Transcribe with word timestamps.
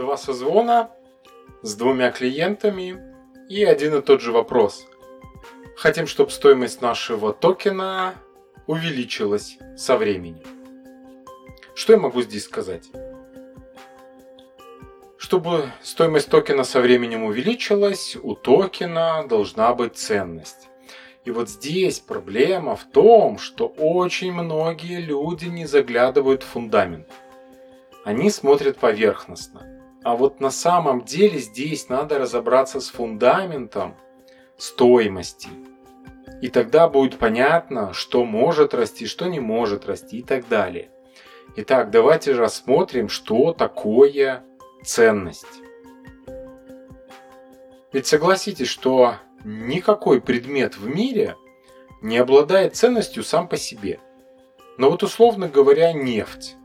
два 0.00 0.16
созвона 0.16 0.90
с 1.60 1.76
двумя 1.76 2.10
клиентами 2.10 2.98
и 3.50 3.64
один 3.64 3.96
и 3.96 4.00
тот 4.00 4.22
же 4.22 4.32
вопрос. 4.32 4.86
Хотим, 5.76 6.06
чтобы 6.06 6.30
стоимость 6.30 6.80
нашего 6.80 7.34
токена 7.34 8.14
увеличилась 8.66 9.58
со 9.76 9.98
временем. 9.98 10.46
Что 11.74 11.92
я 11.92 11.98
могу 11.98 12.22
здесь 12.22 12.44
сказать? 12.44 12.88
Чтобы 15.18 15.70
стоимость 15.82 16.30
токена 16.30 16.64
со 16.64 16.80
временем 16.80 17.24
увеличилась, 17.24 18.16
у 18.22 18.34
токена 18.34 19.26
должна 19.28 19.74
быть 19.74 19.98
ценность. 19.98 20.70
И 21.26 21.30
вот 21.30 21.50
здесь 21.50 22.00
проблема 22.00 22.74
в 22.74 22.84
том, 22.84 23.36
что 23.38 23.66
очень 23.66 24.32
многие 24.32 25.02
люди 25.02 25.44
не 25.44 25.66
заглядывают 25.66 26.42
в 26.42 26.46
фундамент. 26.46 27.06
Они 28.06 28.30
смотрят 28.30 28.78
поверхностно. 28.78 29.79
А 30.02 30.16
вот 30.16 30.40
на 30.40 30.50
самом 30.50 31.04
деле 31.04 31.38
здесь 31.38 31.88
надо 31.88 32.18
разобраться 32.18 32.80
с 32.80 32.88
фундаментом 32.88 33.96
стоимости. 34.56 35.48
И 36.40 36.48
тогда 36.48 36.88
будет 36.88 37.18
понятно, 37.18 37.92
что 37.92 38.24
может 38.24 38.72
расти, 38.72 39.06
что 39.06 39.26
не 39.26 39.40
может 39.40 39.86
расти 39.86 40.18
и 40.18 40.22
так 40.22 40.48
далее. 40.48 40.90
Итак, 41.56 41.90
давайте 41.90 42.32
рассмотрим, 42.32 43.08
что 43.08 43.52
такое 43.52 44.42
ценность. 44.84 45.46
Ведь 47.92 48.06
согласитесь, 48.06 48.68
что 48.68 49.16
никакой 49.44 50.22
предмет 50.22 50.76
в 50.78 50.86
мире 50.86 51.36
не 52.00 52.16
обладает 52.16 52.76
ценностью 52.76 53.22
сам 53.22 53.48
по 53.48 53.58
себе. 53.58 54.00
Но 54.78 54.90
вот 54.90 55.02
условно 55.02 55.48
говоря, 55.48 55.92
нефть. 55.92 56.56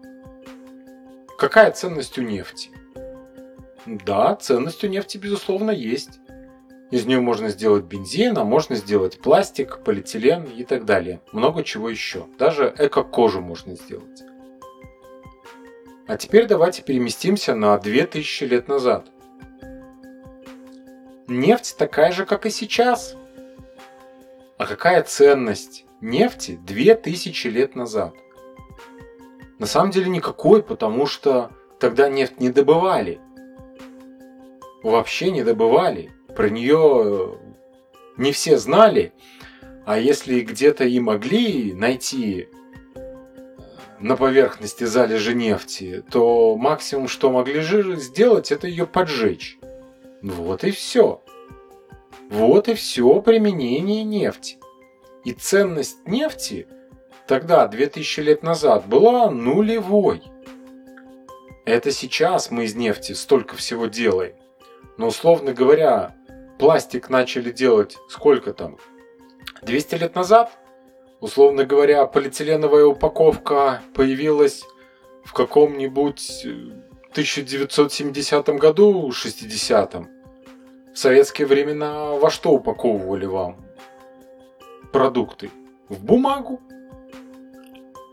Какая 1.38 1.72
ценность 1.72 2.18
у 2.18 2.22
нефти? 2.22 2.70
Да, 3.86 4.36
ценность 4.36 4.84
у 4.84 4.88
нефти 4.88 5.18
безусловно 5.18 5.72
есть. 5.72 6.20
Из 6.92 7.06
нее 7.06 7.20
можно 7.20 7.50
сделать 7.50 7.86
бензин, 7.86 8.38
а 8.38 8.44
можно 8.44 8.76
сделать 8.76 9.20
пластик, 9.20 9.80
полиэтилен 9.84 10.44
и 10.44 10.64
так 10.64 10.86
далее. 10.86 11.22
Много 11.32 11.64
чего 11.64 11.90
еще. 11.90 12.26
Даже 12.38 12.74
эко-кожу 12.78 13.42
можно 13.42 13.76
сделать. 13.76 14.24
А 16.08 16.18
теперь 16.18 16.46
давайте 16.46 16.84
переместимся 16.84 17.56
на 17.56 17.78
2000 17.78 18.44
лет 18.44 18.68
назад. 18.68 19.08
Нефть 21.28 21.76
такая 21.78 22.12
же, 22.12 22.26
как 22.26 22.46
и 22.46 22.52
сейчас. 22.52 23.16
А 24.58 24.68
какая 24.68 25.02
ценность 25.02 25.86
нефти 26.02 26.60
2000 26.66 27.48
лет 27.48 27.76
назад? 27.76 28.14
На 29.58 29.66
самом 29.66 29.90
деле 29.92 30.10
никакой, 30.10 30.62
потому 30.62 31.08
что 31.08 31.50
тогда 31.80 32.10
нефть 32.10 32.40
не 32.40 32.50
добывали. 32.50 33.20
Вообще 34.86 35.32
не 35.32 35.44
добывали. 35.44 36.12
Про 36.36 36.48
нее 36.48 37.40
не 38.18 38.32
все 38.32 38.56
знали. 38.56 39.14
А 39.84 39.98
если 39.98 40.42
где-то 40.42 40.84
и 40.84 41.00
могли 41.00 41.74
найти 41.74 42.50
на 44.00 44.16
поверхности 44.16 44.84
залежи 44.84 45.34
нефти, 45.34 46.04
то 46.12 46.56
максимум, 46.56 47.08
что 47.08 47.32
могли 47.32 47.62
сделать, 47.96 48.52
это 48.52 48.68
ее 48.68 48.86
поджечь. 48.86 49.58
Вот 50.22 50.64
и 50.64 50.70
все. 50.70 51.24
Вот 52.30 52.68
и 52.70 52.76
все 52.76 53.22
применение 53.24 54.04
нефти. 54.04 54.60
И 55.24 55.32
ценность 55.32 56.06
нефти 56.06 56.68
тогда, 57.28 57.68
2000 57.68 58.20
лет 58.20 58.44
назад, 58.44 58.88
была 58.88 59.32
нулевой. 59.32 60.22
Это 61.66 61.90
сейчас 61.90 62.52
мы 62.52 62.66
из 62.66 62.76
нефти 62.76 63.14
столько 63.14 63.56
всего 63.56 63.88
делаем. 63.88 64.36
Но, 64.98 65.08
условно 65.08 65.54
говоря, 65.54 66.16
пластик 66.58 67.10
начали 67.10 67.52
делать 67.52 67.98
сколько 68.10 68.54
там? 68.54 68.78
200 69.62 69.96
лет 69.96 70.16
назад? 70.16 70.52
Условно 71.20 71.66
говоря, 71.66 72.06
полиэтиленовая 72.06 72.86
упаковка 72.86 73.82
появилась 73.94 74.64
в 75.24 75.34
каком-нибудь 75.34 76.46
1970 77.12 78.50
э, 78.50 78.54
году, 78.54 79.10
60-м. 79.10 80.10
В 80.94 80.98
советские 80.98 81.48
времена 81.48 82.12
во 82.12 82.30
что 82.30 82.52
упаковывали 82.52 83.26
вам 83.26 83.66
продукты? 84.92 85.50
В 85.90 86.04
бумагу. 86.04 86.62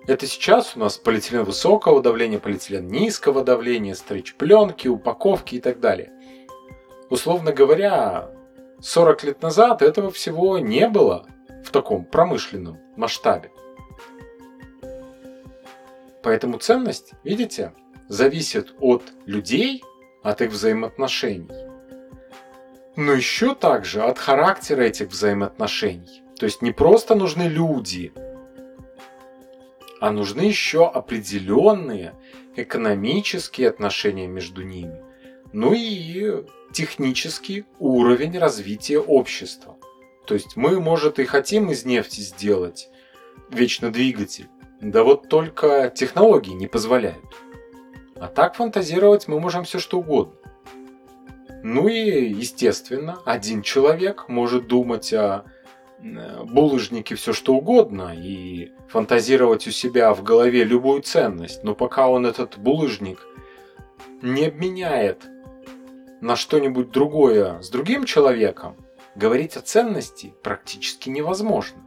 Это 0.09 0.26
сейчас 0.26 0.75
у 0.75 0.81
нас 0.81 0.99
полиэтилен 0.99 1.44
высокого 1.44 2.03
давления, 2.03 2.41
полиэтилен 2.41 2.88
низкого 2.88 3.44
давления, 3.44 3.94
стрич-пленки, 3.94 4.88
упаковки 4.88 5.56
и 5.56 5.60
так 5.60 5.78
далее. 5.78 6.12
Условно 7.12 7.53
говоря, 7.53 8.31
40 8.81 9.25
лет 9.25 9.43
назад 9.43 9.83
этого 9.83 10.11
всего 10.11 10.59
не 10.59 10.89
было 10.89 11.27
в 11.62 11.71
таком 11.71 12.06
промышленном 12.06 12.78
масштабе. 12.97 13.50
Поэтому 16.23 16.56
ценность, 16.56 17.12
видите, 17.23 17.75
зависит 18.09 18.73
от 18.81 19.03
людей, 19.27 19.83
от 20.23 20.41
их 20.41 20.53
взаимоотношений. 20.53 21.50
Но 22.97 23.12
еще 23.12 23.55
также 23.55 24.00
от 24.00 24.19
характера 24.19 24.81
этих 24.81 25.09
взаимоотношений. 25.09 26.23
То 26.39 26.47
есть 26.47 26.62
не 26.62 26.73
просто 26.73 27.15
нужны 27.15 27.43
люди, 27.43 28.11
а 30.00 30.11
нужны 30.11 30.41
еще 30.41 30.89
определенные 30.89 32.15
экономические 32.56 33.69
отношения 33.69 34.29
между 34.29 34.62
ними. 34.62 35.05
Ну 35.53 35.75
и 35.75 36.47
технический 36.72 37.65
уровень 37.78 38.38
развития 38.38 38.99
общества. 38.99 39.77
То 40.27 40.34
есть 40.34 40.56
мы, 40.56 40.81
может, 40.81 41.19
и 41.19 41.25
хотим 41.25 41.71
из 41.71 41.84
нефти 41.84 42.21
сделать 42.21 42.88
вечно 43.50 43.91
двигатель, 43.91 44.49
да 44.81 45.05
вот 45.05 45.28
только 45.28 45.93
технологии 45.94 46.53
не 46.53 46.66
позволяют. 46.66 47.25
А 48.16 48.28
так 48.28 48.55
фантазировать 48.55 49.28
мы 49.28 49.41
можем 49.41 49.65
все 49.65 49.78
что 49.78 49.99
угодно. 49.99 50.34
Ну 51.62 51.88
и, 51.88 52.28
естественно, 52.28 53.21
один 53.25 53.62
человек 53.62 54.28
может 54.28 54.66
думать 54.66 55.12
о 55.12 55.44
булыжнике 56.44 57.15
все 57.15 57.32
что 57.32 57.55
угодно 57.55 58.12
и 58.16 58.72
фантазировать 58.88 59.66
у 59.69 59.71
себя 59.71 60.12
в 60.15 60.22
голове 60.22 60.65
любую 60.65 61.03
ценность, 61.03 61.62
но 61.62 61.75
пока 61.75 62.09
он 62.09 62.27
этот 62.27 62.59
булыжник 62.59 63.27
не 64.21 64.47
обменяет 64.47 65.22
на 66.22 66.37
что-нибудь 66.37 66.93
другое 66.93 67.60
с 67.60 67.69
другим 67.69 68.05
человеком, 68.05 68.77
говорить 69.16 69.56
о 69.56 69.60
ценности 69.60 70.34
практически 70.43 71.10
невозможно. 71.10 71.83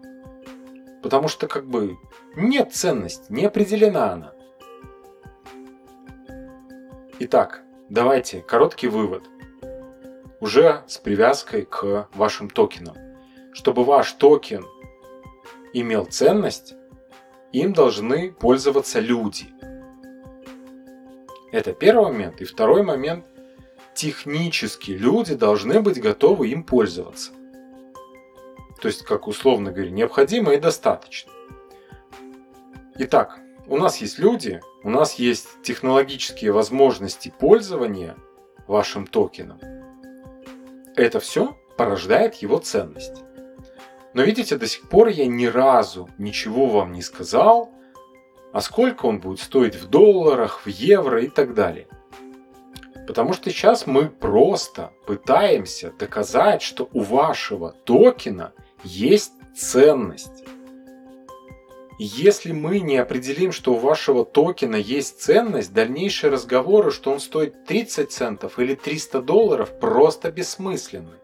Потому 1.02 1.30
что 1.30 1.48
как 1.48 1.66
бы 1.66 1.98
нет 2.36 2.74
ценности, 2.74 3.32
не 3.32 3.46
определена 3.46 4.12
она. 4.12 4.34
Итак, 7.20 7.64
давайте 7.90 8.42
короткий 8.42 8.90
вывод. 8.90 9.24
Уже 10.42 10.84
с 10.86 10.98
привязкой 10.98 11.64
к 11.64 12.10
вашим 12.14 12.50
токенам. 12.50 12.98
Чтобы 13.54 13.86
ваш 13.86 14.12
токен 14.12 14.66
имел 15.72 16.04
ценность, 16.04 16.76
им 17.54 17.72
должны 17.72 18.34
пользоваться 18.34 19.00
люди. 19.00 19.46
Это 21.54 21.72
первый 21.72 22.12
момент. 22.12 22.42
И 22.42 22.44
второй 22.44 22.84
момент 22.84 23.26
технически 23.96 24.92
люди 24.92 25.36
должны 25.36 25.82
быть 25.82 26.02
готовы 26.02 26.50
им 26.50 26.64
пользоваться. 26.64 27.32
То 28.82 28.90
есть, 28.90 29.04
как 29.04 29.28
условно 29.28 29.72
говоря, 29.72 29.90
необходимо 29.90 30.54
и 30.54 30.60
достаточно. 30.60 31.32
Итак, 32.98 33.40
у 33.68 33.78
нас 33.78 33.98
есть 33.98 34.20
люди, 34.20 34.62
у 34.84 34.90
нас 34.90 35.16
есть 35.16 35.48
технологические 35.64 36.52
возможности 36.52 37.34
пользования 37.40 38.16
вашим 38.68 39.08
токеном. 39.08 39.60
Это 40.96 41.20
все 41.20 41.58
порождает 41.78 42.36
его 42.36 42.60
ценность. 42.60 43.24
Но 44.14 44.24
видите, 44.24 44.58
до 44.58 44.68
сих 44.68 44.88
пор 44.88 45.08
я 45.08 45.26
ни 45.26 45.46
разу 45.46 46.10
ничего 46.18 46.68
вам 46.68 46.94
не 46.94 47.02
сказал, 47.02 47.74
а 48.54 48.62
сколько 48.62 49.08
он 49.08 49.20
будет 49.20 49.40
стоить 49.40 49.76
в 49.76 49.90
долларах, 49.90 50.66
в 50.66 50.68
евро 50.68 51.22
и 51.22 51.28
так 51.28 51.54
далее. 51.54 51.88
Потому 53.08 53.34
что 53.34 53.52
сейчас 53.52 53.86
мы 53.86 54.10
просто 54.10 54.92
пытаемся 55.06 55.92
доказать, 55.92 56.62
что 56.62 56.90
у 56.94 57.02
вашего 57.02 57.72
токена 57.72 58.54
есть 58.84 59.34
ценность. 59.56 60.44
Если 61.98 62.52
мы 62.52 62.82
не 62.82 62.98
определим, 62.98 63.52
что 63.54 63.74
у 63.74 63.78
вашего 63.78 64.26
токена 64.26 64.76
есть 64.76 65.22
ценность, 65.22 65.72
дальнейшие 65.72 66.30
разговоры, 66.30 66.92
что 66.92 67.12
он 67.12 67.20
стоит 67.20 67.64
30 67.66 68.12
центов 68.12 68.60
или 68.60 68.76
300 68.76 69.22
долларов, 69.22 69.80
просто 69.80 70.32
бессмысленны. 70.32 71.20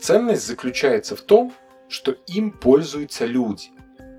Ценность 0.00 0.46
заключается 0.46 1.16
в 1.16 1.20
том, 1.20 1.52
что 1.88 2.12
им 2.26 2.50
пользуются 2.50 3.26
люди. 3.26 3.70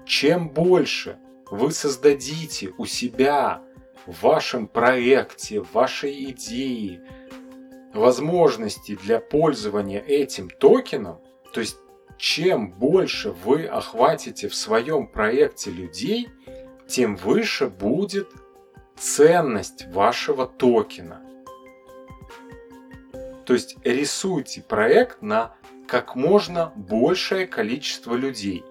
Чем 0.06 0.50
больше 0.50 1.18
вы 1.54 1.72
создадите 1.72 2.74
у 2.80 2.86
себя 2.86 3.62
в 4.08 4.24
вашем 4.24 4.68
проекте, 4.68 5.62
в 5.62 5.72
вашей 5.74 6.32
идее 6.32 7.04
возможности 7.94 8.96
для 8.96 9.20
пользования 9.20 10.02
этим 10.02 10.50
токеном, 10.50 11.22
то 11.54 11.60
есть 11.60 11.78
чем 12.18 12.72
больше 12.72 13.32
вы 13.32 13.66
охватите 13.66 14.50
в 14.50 14.56
своем 14.56 15.06
проекте 15.06 15.70
людей, 15.70 16.28
тем 16.88 17.16
выше 17.18 17.68
будет 17.68 18.30
ценность 18.98 19.86
вашего 19.94 20.48
токена. 20.48 21.22
То 23.46 23.54
есть 23.54 23.78
рисуйте 23.84 24.62
проект 24.62 25.22
на 25.22 25.54
как 25.88 26.16
можно 26.16 26.74
большее 26.76 27.46
количество 27.46 28.16
людей. 28.16 28.64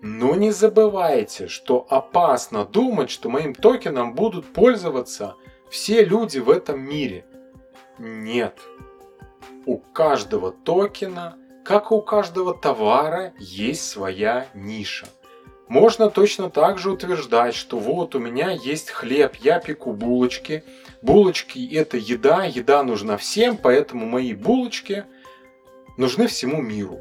Но 0.00 0.34
не 0.36 0.52
забывайте, 0.52 1.48
что 1.48 1.86
опасно 1.90 2.64
думать, 2.64 3.10
что 3.10 3.28
моим 3.28 3.54
токеном 3.54 4.14
будут 4.14 4.46
пользоваться 4.52 5.34
все 5.70 6.04
люди 6.04 6.38
в 6.38 6.50
этом 6.50 6.80
мире. 6.80 7.26
Нет. 7.98 8.58
У 9.66 9.78
каждого 9.78 10.52
токена, 10.52 11.36
как 11.64 11.90
и 11.90 11.94
у 11.94 12.00
каждого 12.00 12.54
товара, 12.54 13.32
есть 13.38 13.88
своя 13.88 14.46
ниша. 14.54 15.08
Можно 15.66 16.08
точно 16.08 16.48
так 16.48 16.78
же 16.78 16.90
утверждать, 16.90 17.54
что 17.54 17.78
вот 17.78 18.14
у 18.14 18.18
меня 18.18 18.50
есть 18.50 18.90
хлеб, 18.90 19.34
я 19.36 19.58
пеку 19.58 19.92
булочки. 19.92 20.64
Булочки 21.02 21.74
это 21.74 21.96
еда, 21.98 22.44
еда 22.44 22.82
нужна 22.82 23.16
всем, 23.16 23.56
поэтому 23.56 24.06
мои 24.06 24.32
булочки 24.32 25.04
нужны 25.98 26.26
всему 26.28 26.62
миру. 26.62 27.00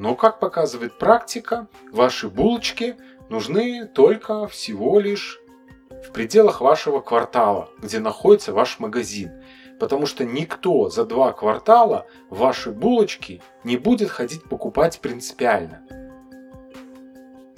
Но, 0.00 0.14
как 0.14 0.38
показывает 0.38 0.96
практика, 0.96 1.66
ваши 1.92 2.30
булочки 2.30 2.96
нужны 3.28 3.84
только 3.84 4.48
всего 4.48 4.98
лишь 4.98 5.42
в 5.90 6.12
пределах 6.12 6.62
вашего 6.62 7.00
квартала, 7.00 7.68
где 7.82 7.98
находится 7.98 8.54
ваш 8.54 8.78
магазин. 8.78 9.30
Потому 9.78 10.06
что 10.06 10.24
никто 10.24 10.88
за 10.88 11.04
два 11.04 11.34
квартала 11.34 12.06
ваши 12.30 12.70
булочки 12.70 13.42
не 13.62 13.76
будет 13.76 14.08
ходить 14.08 14.42
покупать 14.44 15.00
принципиально. 15.00 15.82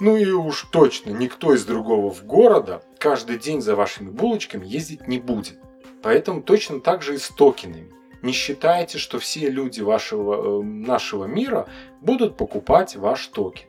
Ну 0.01 0.17
и 0.17 0.29
уж 0.29 0.63
точно 0.63 1.11
никто 1.11 1.53
из 1.53 1.63
другого 1.63 2.11
в 2.11 2.25
города 2.25 2.83
каждый 2.97 3.37
день 3.37 3.61
за 3.61 3.77
вашими 3.77 4.09
булочками 4.09 4.67
ездить 4.67 5.07
не 5.07 5.19
будет. 5.19 5.59
Поэтому 6.01 6.41
точно 6.41 6.81
так 6.81 7.03
же 7.03 7.15
и 7.15 7.19
с 7.19 7.29
токенами. 7.29 7.93
Не 8.23 8.31
считайте, 8.31 8.99
что 8.99 9.19
все 9.19 9.49
люди 9.49 9.81
вашего, 9.81 10.61
э, 10.61 10.63
нашего 10.63 11.25
мира 11.25 11.67
будут 11.99 12.37
покупать 12.37 12.95
ваш 12.95 13.27
токен. 13.27 13.67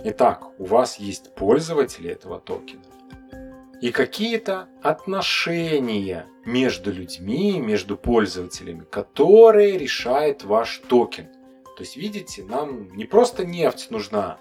Итак, 0.00 0.48
у 0.58 0.64
вас 0.64 0.98
есть 0.98 1.32
пользователи 1.36 2.10
этого 2.10 2.40
токена. 2.40 2.82
И 3.80 3.92
какие-то 3.92 4.68
отношения 4.82 6.26
между 6.44 6.92
людьми, 6.92 7.60
между 7.60 7.96
пользователями, 7.96 8.84
которые 8.90 9.78
решает 9.78 10.42
ваш 10.42 10.82
токен. 10.88 11.26
То 11.76 11.84
есть, 11.84 11.96
видите, 11.96 12.42
нам 12.42 12.92
не 12.96 13.04
просто 13.04 13.46
нефть 13.46 13.92
нужна, 13.92 14.38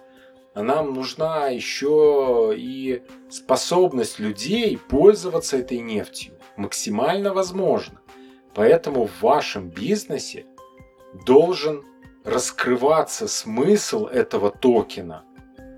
а 0.55 0.63
нам 0.63 0.95
нужна 0.95 1.49
еще 1.49 2.51
и 2.57 3.03
способность 3.29 4.17
людей 4.17 4.79
пользоваться 4.89 5.57
этой 5.57 5.77
нефтью 5.77 6.33
максимально 6.57 7.33
возможно. 7.33 8.00
Поэтому 8.53 9.07
в 9.07 9.21
вашем 9.21 9.69
бизнесе 9.69 10.45
должен 11.25 11.83
раскрываться 12.23 13.27
смысл 13.27 14.05
этого 14.05 14.51
токена. 14.51 15.23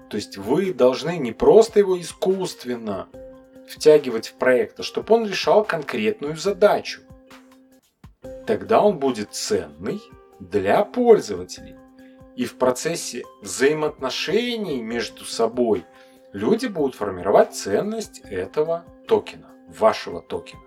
То 0.09 0.17
есть 0.17 0.37
вы 0.37 0.73
должны 0.73 1.17
не 1.17 1.31
просто 1.31 1.79
его 1.79 1.99
искусственно 1.99 3.07
втягивать 3.67 4.27
в 4.27 4.33
проект, 4.35 4.79
а 4.79 4.83
чтобы 4.83 5.15
он 5.15 5.25
решал 5.25 5.63
конкретную 5.63 6.35
задачу. 6.35 7.01
Тогда 8.45 8.81
он 8.81 8.99
будет 8.99 9.33
ценный 9.33 10.01
для 10.39 10.83
пользователей. 10.83 11.75
И 12.35 12.45
в 12.45 12.57
процессе 12.57 13.23
взаимоотношений 13.41 14.81
между 14.81 15.23
собой 15.23 15.85
люди 16.33 16.65
будут 16.65 16.95
формировать 16.95 17.55
ценность 17.55 18.19
этого 18.19 18.85
токена, 19.07 19.49
вашего 19.67 20.21
токена. 20.21 20.61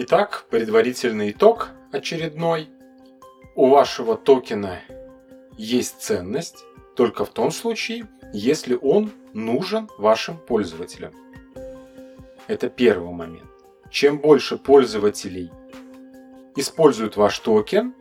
Итак, 0.00 0.44
предварительный 0.48 1.32
итог 1.32 1.70
очередной. 1.90 2.68
У 3.56 3.66
вашего 3.66 4.16
токена 4.16 4.78
есть 5.56 6.00
ценность 6.00 6.64
только 6.94 7.24
в 7.24 7.30
том 7.30 7.50
случае, 7.50 8.06
если 8.32 8.78
он 8.80 9.10
нужен 9.32 9.88
вашим 9.98 10.36
пользователям. 10.38 11.12
Это 12.46 12.68
первый 12.68 13.12
момент. 13.12 13.50
Чем 13.90 14.18
больше 14.18 14.56
пользователей 14.56 15.50
используют 16.54 17.16
ваш 17.16 17.36
токен, 17.40 17.92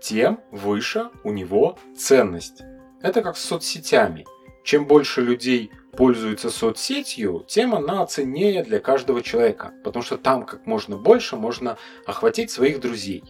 тем 0.00 0.38
выше 0.52 1.10
у 1.24 1.32
него 1.32 1.80
ценность. 1.96 2.62
Это 3.02 3.22
как 3.22 3.36
с 3.36 3.44
соцсетями. 3.44 4.24
Чем 4.62 4.86
больше 4.86 5.20
людей 5.20 5.72
пользуется 5.96 6.50
соцсетью, 6.50 7.44
тем 7.46 7.74
она 7.74 8.04
ценнее 8.06 8.64
для 8.64 8.80
каждого 8.80 9.22
человека, 9.22 9.72
потому 9.84 10.02
что 10.02 10.16
там 10.16 10.44
как 10.44 10.66
можно 10.66 10.96
больше 10.96 11.36
можно 11.36 11.76
охватить 12.06 12.50
своих 12.50 12.80
друзей. 12.80 13.22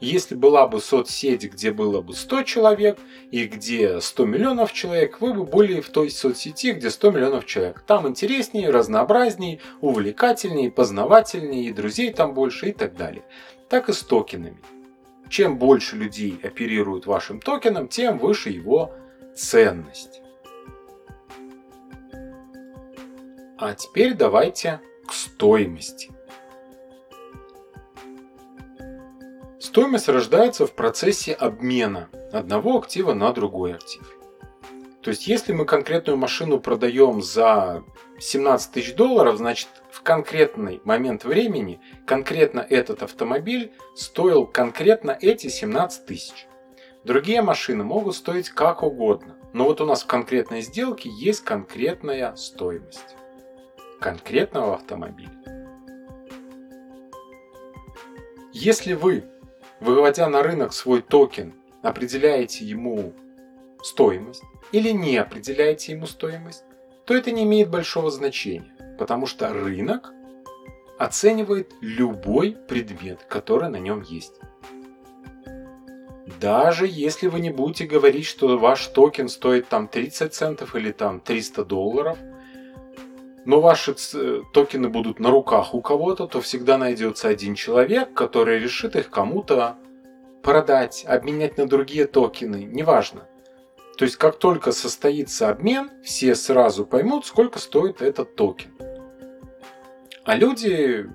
Если 0.00 0.34
была 0.34 0.66
бы 0.66 0.80
соцсеть, 0.80 1.44
где 1.44 1.70
было 1.70 2.00
бы 2.00 2.14
100 2.14 2.42
человек 2.42 2.98
и 3.30 3.46
где 3.46 4.00
100 4.00 4.26
миллионов 4.26 4.72
человек, 4.72 5.20
вы 5.20 5.32
бы 5.32 5.44
были 5.44 5.80
в 5.80 5.90
той 5.90 6.10
соцсети, 6.10 6.72
где 6.72 6.90
100 6.90 7.10
миллионов 7.12 7.46
человек. 7.46 7.84
Там 7.86 8.08
интереснее, 8.08 8.70
разнообразнее, 8.70 9.60
увлекательнее, 9.80 10.72
познавательнее, 10.72 11.66
и 11.66 11.72
друзей 11.72 12.12
там 12.12 12.34
больше 12.34 12.70
и 12.70 12.72
так 12.72 12.96
далее. 12.96 13.22
Так 13.68 13.88
и 13.88 13.92
с 13.92 14.00
токенами. 14.00 14.58
Чем 15.30 15.56
больше 15.56 15.96
людей 15.96 16.36
оперируют 16.42 17.06
вашим 17.06 17.40
токеном, 17.40 17.86
тем 17.86 18.18
выше 18.18 18.50
его 18.50 18.92
ценность. 19.36 20.21
А 23.64 23.74
теперь 23.74 24.14
давайте 24.14 24.80
к 25.06 25.12
стоимости. 25.12 26.10
Стоимость 29.60 30.08
рождается 30.08 30.66
в 30.66 30.72
процессе 30.72 31.32
обмена 31.32 32.08
одного 32.32 32.76
актива 32.76 33.14
на 33.14 33.32
другой 33.32 33.74
актив. 33.74 34.02
То 35.00 35.10
есть, 35.10 35.28
если 35.28 35.52
мы 35.52 35.64
конкретную 35.64 36.16
машину 36.16 36.58
продаем 36.58 37.22
за 37.22 37.84
17 38.18 38.72
тысяч 38.72 38.96
долларов, 38.96 39.36
значит, 39.36 39.68
в 39.92 40.02
конкретный 40.02 40.80
момент 40.82 41.24
времени 41.24 41.80
конкретно 42.04 42.66
этот 42.68 43.04
автомобиль 43.04 43.72
стоил 43.94 44.44
конкретно 44.44 45.16
эти 45.20 45.46
17 45.46 46.04
тысяч. 46.04 46.48
Другие 47.04 47.42
машины 47.42 47.84
могут 47.84 48.16
стоить 48.16 48.50
как 48.50 48.82
угодно, 48.82 49.36
но 49.52 49.66
вот 49.66 49.80
у 49.80 49.86
нас 49.86 50.02
в 50.02 50.08
конкретной 50.08 50.62
сделке 50.62 51.08
есть 51.12 51.44
конкретная 51.44 52.34
стоимость 52.34 53.14
конкретного 54.02 54.74
автомобиля. 54.74 55.30
Если 58.52 58.92
вы, 58.92 59.24
выводя 59.80 60.28
на 60.28 60.42
рынок 60.42 60.74
свой 60.74 61.00
токен, 61.00 61.54
определяете 61.82 62.64
ему 62.64 63.14
стоимость 63.82 64.42
или 64.72 64.90
не 64.90 65.16
определяете 65.16 65.92
ему 65.92 66.06
стоимость, 66.06 66.64
то 67.06 67.14
это 67.14 67.30
не 67.30 67.44
имеет 67.44 67.70
большого 67.70 68.10
значения, 68.10 68.74
потому 68.98 69.26
что 69.26 69.52
рынок 69.52 70.12
оценивает 70.98 71.72
любой 71.80 72.56
предмет, 72.68 73.24
который 73.28 73.70
на 73.70 73.78
нем 73.78 74.02
есть. 74.02 74.34
Даже 76.40 76.86
если 76.88 77.28
вы 77.28 77.40
не 77.40 77.50
будете 77.50 77.86
говорить, 77.86 78.26
что 78.26 78.58
ваш 78.58 78.86
токен 78.88 79.28
стоит 79.28 79.68
там 79.68 79.86
30 79.86 80.34
центов 80.34 80.74
или 80.74 80.90
там 80.90 81.20
300 81.20 81.64
долларов– 81.64 82.18
но 83.44 83.60
ваши 83.60 83.94
токены 84.52 84.88
будут 84.88 85.18
на 85.18 85.30
руках 85.30 85.74
у 85.74 85.80
кого-то, 85.80 86.26
то 86.26 86.40
всегда 86.40 86.78
найдется 86.78 87.28
один 87.28 87.54
человек, 87.54 88.14
который 88.14 88.58
решит 88.58 88.96
их 88.96 89.10
кому-то 89.10 89.76
продать, 90.42 91.04
обменять 91.06 91.58
на 91.58 91.66
другие 91.66 92.06
токены, 92.06 92.64
неважно. 92.64 93.26
То 93.96 94.04
есть 94.04 94.16
как 94.16 94.38
только 94.38 94.72
состоится 94.72 95.50
обмен, 95.50 95.90
все 96.02 96.34
сразу 96.34 96.86
поймут, 96.86 97.26
сколько 97.26 97.58
стоит 97.58 98.00
этот 98.00 98.36
токен. 98.36 98.72
А 100.24 100.36
люди 100.36 101.08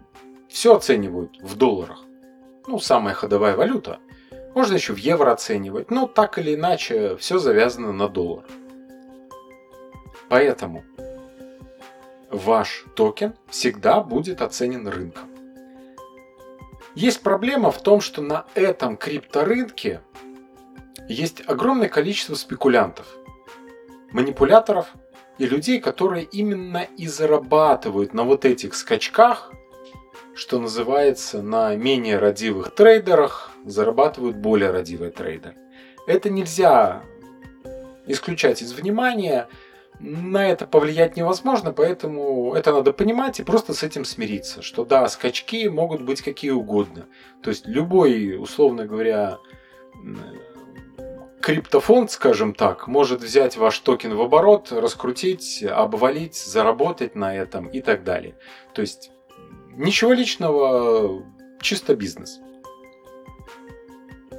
все 0.50 0.76
оценивают 0.76 1.38
в 1.42 1.56
долларах. 1.56 2.04
Ну, 2.68 2.80
самая 2.80 3.14
ходовая 3.14 3.56
валюта. 3.56 4.00
Можно 4.54 4.76
еще 4.76 4.94
в 4.94 4.98
евро 4.98 5.32
оценивать, 5.32 5.92
но 5.92 6.08
так 6.08 6.38
или 6.40 6.56
иначе 6.56 7.16
все 7.18 7.38
завязано 7.40 7.94
на 7.94 8.10
доллар. 8.10 8.46
Поэтому 10.30 10.84
ваш 12.32 12.86
токен 12.96 13.36
всегда 13.50 14.02
будет 14.02 14.42
оценен 14.42 14.88
рынком. 14.88 15.30
Есть 16.96 17.22
проблема 17.22 17.72
в 17.72 17.82
том, 17.82 18.02
что 18.02 18.22
на 18.22 18.46
этом 18.56 18.98
крипторынке 18.98 20.02
есть 21.08 21.42
огромное 21.48 21.90
количество 21.90 22.36
спекулянтов. 22.36 23.06
манипуляторов 24.12 24.88
и 25.38 25.46
людей, 25.46 25.80
которые 25.80 26.24
именно 26.24 26.88
и 26.98 27.08
зарабатывают 27.08 28.14
на 28.14 28.24
вот 28.24 28.46
этих 28.46 28.74
скачках, 28.74 29.52
что 30.34 30.60
называется, 30.60 31.42
на 31.42 31.76
менее 31.76 32.18
родивых 32.18 32.74
трейдерах 32.74 33.52
зарабатывают 33.66 34.38
более 34.38 34.72
родивые 34.72 35.12
трейдеры. 35.12 35.56
Это 36.08 36.30
нельзя 36.30 37.04
исключать 38.06 38.62
из 38.62 38.72
внимания, 38.74 39.48
на 40.00 40.48
это 40.48 40.68
повлиять 40.68 41.18
невозможно, 41.18 41.72
поэтому 41.72 42.54
это 42.54 42.72
надо 42.72 42.94
понимать 42.94 43.40
и 43.40 43.44
просто 43.44 43.74
с 43.74 43.84
этим 43.84 44.06
смириться, 44.06 44.62
что 44.62 44.86
да, 44.86 45.08
скачки 45.08 45.68
могут 45.68 46.02
быть 46.02 46.22
какие 46.22 46.52
угодно. 46.52 47.08
То 47.42 47.50
есть 47.50 47.68
любой, 47.68 48.38
условно 48.38 48.86
говоря, 48.86 49.40
криптофонд, 51.42 52.12
скажем 52.12 52.54
так, 52.54 52.88
может 52.88 53.22
взять 53.22 53.58
ваш 53.58 53.80
токен 53.80 54.16
в 54.16 54.22
оборот, 54.22 54.72
раскрутить, 54.72 55.64
обвалить, 55.64 56.36
заработать 56.36 57.16
на 57.16 57.36
этом 57.36 57.68
и 57.68 57.82
так 57.82 58.04
далее. 58.04 58.36
То 58.74 58.82
есть 58.82 59.12
ничего 59.72 60.14
личного, 60.14 61.24
чисто 61.62 61.96
бизнес. 61.96 62.40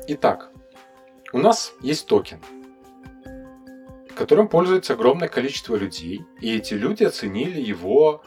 Итак, 0.06 0.50
у 1.32 1.38
нас 1.38 1.74
есть 1.80 2.06
токен, 2.06 2.40
которым 4.18 4.48
пользуется 4.48 4.94
огромное 4.94 5.28
количество 5.28 5.76
людей, 5.76 6.26
и 6.40 6.56
эти 6.56 6.74
люди 6.74 7.04
оценили 7.04 7.60
его 7.60 8.24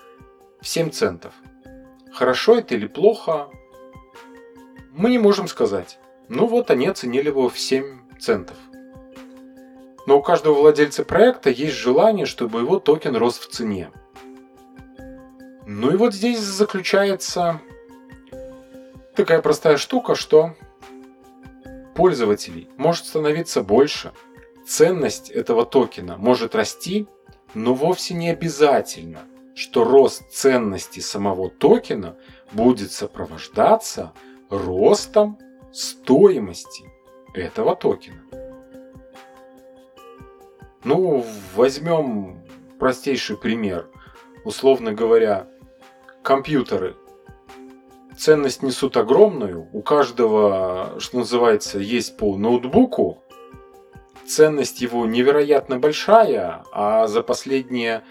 в 0.61 0.67
7 0.67 0.89
центов. 0.89 1.33
Хорошо 2.13 2.55
это 2.55 2.75
или 2.75 2.87
плохо, 2.87 3.49
мы 4.93 5.09
не 5.09 5.19
можем 5.19 5.49
сказать. 5.49 5.99
Ну 6.29 6.47
вот 6.47 6.71
они 6.71 6.87
оценили 6.87 7.27
его 7.27 7.49
в 7.49 7.59
7 7.59 8.17
центов. 8.21 8.55
Но 10.07 10.17
у 10.17 10.21
каждого 10.21 10.53
владельца 10.53 11.03
проекта 11.03 11.49
есть 11.49 11.75
желание, 11.75 12.25
чтобы 12.25 12.61
его 12.61 12.79
токен 12.79 13.17
рос 13.17 13.37
в 13.37 13.49
цене. 13.49 13.91
Ну 15.67 15.91
и 15.91 15.97
вот 15.97 16.13
здесь 16.13 16.39
заключается 16.39 17.59
такая 19.13 19.41
простая 19.41 19.75
штука, 19.75 20.15
что 20.15 20.55
пользователей 21.95 22.69
может 22.77 23.07
становиться 23.07 23.61
больше, 23.61 24.13
ценность 24.71 25.29
этого 25.29 25.65
токена 25.65 26.15
может 26.17 26.55
расти, 26.55 27.05
но 27.53 27.73
вовсе 27.73 28.13
не 28.13 28.29
обязательно, 28.29 29.19
что 29.53 29.83
рост 29.83 30.31
ценности 30.31 31.01
самого 31.01 31.49
токена 31.49 32.15
будет 32.53 32.93
сопровождаться 32.93 34.13
ростом 34.49 35.37
стоимости 35.73 36.85
этого 37.33 37.75
токена. 37.75 38.23
Ну, 40.85 41.25
возьмем 41.53 42.41
простейший 42.79 43.35
пример. 43.35 43.89
Условно 44.45 44.93
говоря, 44.93 45.47
компьютеры. 46.23 46.95
Ценность 48.17 48.63
несут 48.63 48.95
огромную. 48.95 49.67
У 49.73 49.81
каждого, 49.81 50.95
что 50.99 51.17
называется, 51.19 51.77
есть 51.77 52.15
по 52.15 52.37
ноутбуку. 52.37 53.21
Ценность 54.27 54.81
его 54.81 55.05
невероятно 55.05 55.77
большая, 55.77 56.63
а 56.71 57.07
за 57.07 57.21
последние 57.21 58.03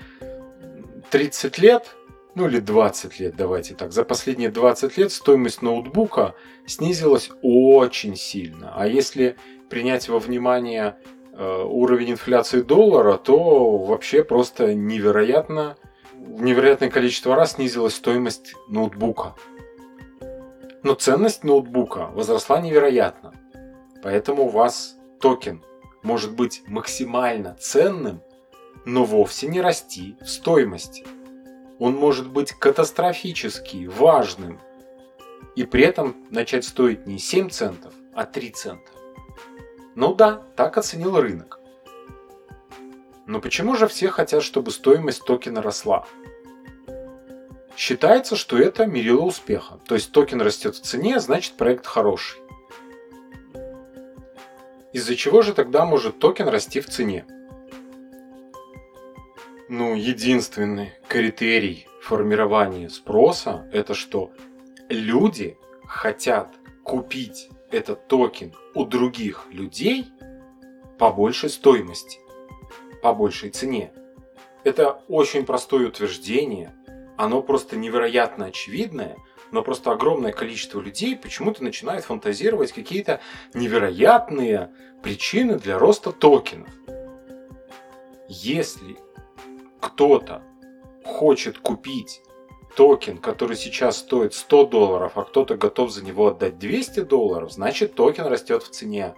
30 1.10 1.58
лет 1.58 1.96
ну 2.34 2.46
или 2.46 2.60
20 2.60 3.20
лет, 3.20 3.36
давайте 3.36 3.74
так, 3.74 3.92
за 3.92 4.04
последние 4.04 4.50
20 4.50 4.96
лет 4.96 5.12
стоимость 5.12 5.62
ноутбука 5.62 6.34
снизилась 6.66 7.30
очень 7.42 8.16
сильно. 8.16 8.72
А 8.74 8.86
если 8.86 9.36
принять 9.68 10.08
во 10.08 10.18
внимание 10.18 10.96
э, 11.32 11.62
уровень 11.64 12.12
инфляции 12.12 12.62
доллара, 12.62 13.16
то 13.16 13.78
вообще 13.78 14.22
просто 14.22 14.74
невероятно, 14.74 15.76
невероятное 16.14 16.90
количество 16.90 17.34
раз 17.34 17.52
снизилась 17.52 17.94
стоимость 17.94 18.54
ноутбука. 18.68 19.34
Но 20.82 20.94
ценность 20.94 21.44
ноутбука 21.44 22.06
возросла 22.14 22.60
невероятно. 22.60 23.34
Поэтому 24.02 24.44
у 24.44 24.48
вас 24.48 24.96
токен 25.20 25.62
может 26.02 26.34
быть 26.34 26.62
максимально 26.66 27.56
ценным, 27.60 28.22
но 28.84 29.04
вовсе 29.04 29.46
не 29.46 29.60
расти 29.60 30.16
в 30.20 30.28
стоимости 30.28 31.04
он 31.80 31.94
может 31.96 32.28
быть 32.28 32.52
катастрофически 32.52 33.86
важным 33.86 34.60
и 35.56 35.64
при 35.64 35.82
этом 35.82 36.14
начать 36.30 36.64
стоить 36.64 37.06
не 37.06 37.18
7 37.18 37.48
центов, 37.48 37.92
а 38.14 38.26
3 38.26 38.50
цента. 38.50 38.92
Ну 39.96 40.14
да, 40.14 40.42
так 40.56 40.76
оценил 40.76 41.18
рынок. 41.18 41.58
Но 43.26 43.40
почему 43.40 43.76
же 43.76 43.88
все 43.88 44.10
хотят, 44.10 44.42
чтобы 44.42 44.70
стоимость 44.70 45.24
токена 45.24 45.62
росла? 45.62 46.06
Считается, 47.76 48.36
что 48.36 48.58
это 48.58 48.84
мерило 48.84 49.22
успеха. 49.22 49.80
То 49.86 49.94
есть 49.94 50.12
токен 50.12 50.42
растет 50.42 50.76
в 50.76 50.82
цене, 50.82 51.18
значит 51.18 51.54
проект 51.54 51.86
хороший. 51.86 52.40
Из-за 55.00 55.16
чего 55.16 55.40
же 55.40 55.54
тогда 55.54 55.86
может 55.86 56.18
токен 56.18 56.46
расти 56.48 56.80
в 56.80 56.86
цене? 56.86 57.24
ну, 59.70 59.94
единственный 59.94 60.92
критерий 61.08 61.86
формирования 62.02 62.90
спроса– 62.90 63.66
это 63.72 63.94
что 63.94 64.30
люди 64.90 65.56
хотят 65.86 66.52
купить 66.84 67.48
этот 67.70 68.08
токен 68.08 68.52
у 68.74 68.84
других 68.84 69.46
людей 69.50 70.06
по 70.98 71.10
большей 71.10 71.48
стоимости, 71.48 72.18
по 73.00 73.14
большей 73.14 73.48
цене. 73.48 73.92
Это 74.64 75.00
очень 75.08 75.46
простое 75.46 75.88
утверждение, 75.88 76.74
оно 77.16 77.40
просто 77.40 77.76
невероятно 77.78 78.46
очевидное, 78.46 79.16
но 79.52 79.62
просто 79.62 79.92
огромное 79.92 80.32
количество 80.32 80.80
людей 80.80 81.16
почему-то 81.16 81.62
начинает 81.64 82.04
фантазировать 82.04 82.72
какие-то 82.72 83.20
невероятные 83.54 84.70
причины 85.02 85.58
для 85.58 85.78
роста 85.78 86.12
токенов. 86.12 86.68
Если 88.28 88.96
кто-то 89.80 90.42
хочет 91.04 91.58
купить 91.58 92.22
токен, 92.76 93.18
который 93.18 93.56
сейчас 93.56 93.98
стоит 93.98 94.34
100 94.34 94.66
долларов, 94.66 95.12
а 95.16 95.24
кто-то 95.24 95.56
готов 95.56 95.90
за 95.90 96.04
него 96.04 96.28
отдать 96.28 96.58
200 96.58 97.00
долларов, 97.00 97.52
значит 97.52 97.94
токен 97.94 98.26
растет 98.26 98.62
в 98.62 98.70
цене. 98.70 99.14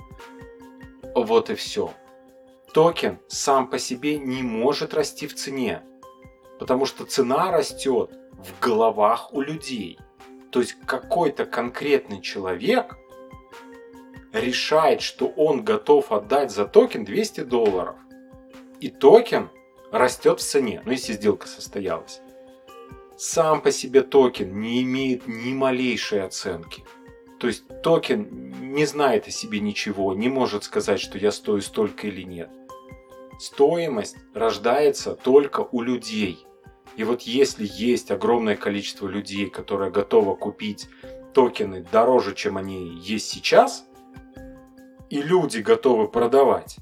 Вот 1.15 1.51
и 1.51 1.55
все. 1.55 1.93
Токен 2.73 3.19
сам 3.29 3.69
по 3.69 3.79
себе 3.79 4.19
не 4.19 4.43
может 4.43 4.95
расти 4.95 5.27
в 5.27 5.35
цене, 5.35 5.83
потому 6.59 6.87
что 6.87 7.05
цена 7.05 7.51
растет 7.51 8.11
в 8.33 8.59
головах 8.61 9.35
у 9.35 9.43
людей. 9.43 9.99
То 10.53 10.61
есть 10.61 10.77
какой-то 10.87 11.47
конкретный 11.47 12.21
человек 12.21 12.99
решает, 14.33 15.01
что 15.01 15.27
он 15.29 15.65
готов 15.65 16.13
отдать 16.13 16.51
за 16.51 16.67
токен 16.67 17.05
200 17.05 17.41
долларов. 17.41 17.97
И 18.79 18.89
токен 18.91 19.49
растет 19.91 20.41
в 20.41 20.43
цене, 20.43 20.83
ну 20.85 20.93
если 20.93 21.15
сделка 21.15 21.49
состоялась. 21.49 22.21
Сам 23.17 23.63
по 23.63 23.71
себе 23.71 24.03
токен 24.03 24.61
не 24.61 24.83
имеет 24.83 25.27
ни 25.27 25.55
малейшей 25.55 26.23
оценки. 26.23 26.85
То 27.41 27.47
есть 27.47 27.65
токен 27.83 28.75
не 28.75 28.85
знает 28.85 29.29
о 29.29 29.31
себе 29.31 29.59
ничего, 29.59 30.13
не 30.13 30.29
может 30.29 30.65
сказать, 30.65 31.01
что 31.01 31.17
я 31.17 31.33
стою 31.33 31.63
столько 31.63 32.09
или 32.09 32.23
нет. 32.23 32.51
Стоимость 33.41 34.17
рождается 34.35 35.15
только 35.15 35.67
у 35.73 35.81
людей. 35.81 36.47
И 36.97 37.05
вот 37.05 37.23
если 37.23 37.67
есть 37.71 38.11
огромное 38.11 38.57
количество 38.57 39.09
людей, 39.09 39.49
которые 39.49 39.91
готовы 39.91 40.37
купить 40.37 40.89
токены 41.33 41.85
дороже, 41.91 42.35
чем 42.35 42.57
они 42.57 42.99
есть 42.99 43.29
сейчас, 43.31 43.85
и 45.09 45.23
люди 45.23 45.59
готовы 45.59 46.09
продавать, 46.09 46.77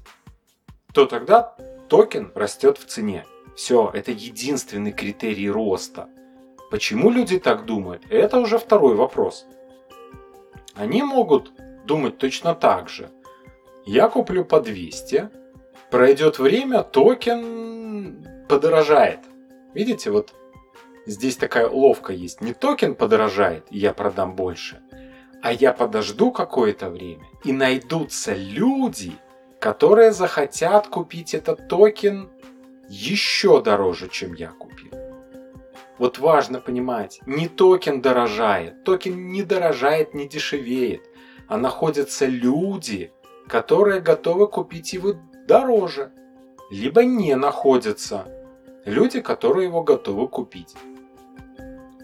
то 0.93 1.05
тогда 1.05 1.55
токен 1.89 2.31
растет 2.35 2.77
в 2.77 2.85
цене. 2.85 3.25
Все, 3.55 3.91
это 3.93 4.11
единственный 4.11 4.91
критерий 4.91 5.49
роста. 5.49 6.09
Почему 6.69 7.09
люди 7.09 7.37
так 7.39 7.65
думают, 7.65 8.03
это 8.09 8.39
уже 8.39 8.57
второй 8.57 8.95
вопрос. 8.95 9.45
Они 10.75 11.03
могут 11.03 11.51
думать 11.85 12.17
точно 12.17 12.55
так 12.55 12.89
же. 12.89 13.09
Я 13.85 14.07
куплю 14.07 14.45
по 14.45 14.61
200, 14.61 15.29
пройдет 15.89 16.39
время, 16.39 16.83
токен 16.83 18.25
подорожает. 18.47 19.19
Видите, 19.73 20.11
вот 20.11 20.33
здесь 21.05 21.37
такая 21.37 21.67
уловка 21.69 22.13
есть. 22.13 22.41
Не 22.41 22.53
токен 22.53 22.95
подорожает, 22.95 23.65
и 23.69 23.77
я 23.77 23.93
продам 23.93 24.35
больше, 24.35 24.81
а 25.41 25.53
я 25.53 25.73
подожду 25.73 26.31
какое-то 26.31 26.89
время, 26.89 27.25
и 27.43 27.53
найдутся 27.53 28.33
люди, 28.33 29.13
которые 29.59 30.11
захотят 30.11 30.87
купить 30.87 31.33
этот 31.33 31.67
токен 31.67 32.29
еще 32.89 33.61
дороже, 33.61 34.09
чем 34.09 34.33
я 34.33 34.49
купил. 34.49 34.91
Вот 35.97 36.17
важно 36.17 36.59
понимать, 36.59 37.21
не 37.25 37.47
токен 37.47 38.01
дорожает, 38.01 38.83
токен 38.83 39.31
не 39.31 39.43
дорожает, 39.43 40.13
не 40.13 40.27
дешевеет, 40.27 41.03
а 41.47 41.57
находятся 41.57 42.25
люди, 42.25 43.11
которые 43.47 44.01
готовы 44.01 44.47
купить 44.47 44.93
его 44.93 45.15
дороже. 45.47 46.11
либо 46.71 47.03
не 47.03 47.35
находятся 47.35 48.25
люди, 48.85 49.21
которые 49.21 49.67
его 49.67 49.83
готовы 49.83 50.27
купить. 50.27 50.75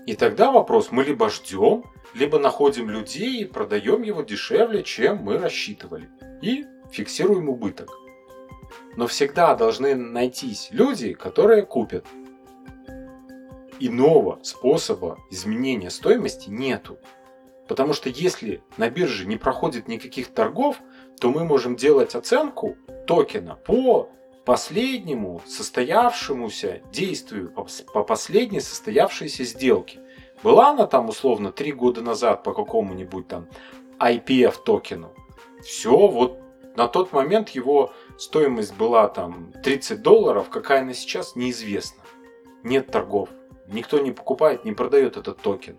И 0.06 0.16
тогда 0.16 0.52
вопрос, 0.52 0.92
мы 0.92 1.04
либо 1.04 1.30
ждем, 1.30 1.84
либо 2.14 2.40
находим 2.40 2.90
людей 2.90 3.42
и 3.42 3.46
продаем 3.46 4.04
его 4.04 4.22
дешевле, 4.22 4.84
чем 4.84 5.18
мы 5.18 5.38
рассчитывали. 5.38 6.10
И 6.42 6.66
фиксируем 6.92 7.50
убыток. 7.50 7.90
Но 8.96 9.08
всегда 9.08 9.54
должны 9.56 9.96
найтись 9.96 10.70
люди, 10.72 11.14
которые 11.14 11.64
купят. 11.64 12.06
Иного 13.80 14.40
способа 14.44 15.20
изменения 15.30 15.90
стоимости 15.90 16.50
нету. 16.50 16.98
Потому 17.68 17.94
что 17.94 18.10
если 18.10 18.64
на 18.78 18.90
бирже 18.90 19.26
не 19.26 19.36
проходит 19.36 19.88
никаких 19.88 20.34
торгов, 20.34 20.80
то 21.20 21.30
мы 21.30 21.44
можем 21.44 21.76
делать 21.76 22.16
оценку 22.16 22.78
токена 23.06 23.56
по 23.56 24.10
последнему 24.48 25.42
состоявшемуся 25.46 26.82
действию, 26.94 27.54
по 27.94 28.04
последней 28.04 28.62
состоявшейся 28.62 29.44
сделке. 29.44 30.00
Была 30.42 30.70
она 30.70 30.88
там 30.88 31.10
условно 31.10 31.52
три 31.52 31.74
года 31.74 32.02
назад 32.02 32.44
по 32.44 32.54
какому-нибудь 32.54 33.28
там 33.28 33.48
IPF 34.00 34.64
токену. 34.64 35.12
Все, 35.66 35.92
вот 35.92 36.40
на 36.78 36.88
тот 36.88 37.12
момент 37.12 37.50
его 37.50 37.92
стоимость 38.18 38.74
была 38.78 39.10
там 39.10 39.52
30 39.66 40.02
долларов, 40.02 40.48
какая 40.50 40.80
она 40.80 40.94
сейчас, 40.94 41.36
неизвестно. 41.36 42.02
Нет 42.64 42.88
торгов. 42.88 43.28
Никто 43.68 44.00
не 44.00 44.14
покупает, 44.14 44.64
не 44.64 44.72
продает 44.72 45.18
этот 45.18 45.42
токен. 45.42 45.76